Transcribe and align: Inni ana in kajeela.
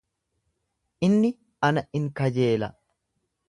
Inni 1.09 1.31
ana 1.69 1.85
in 1.99 2.11
kajeela. 2.17 2.75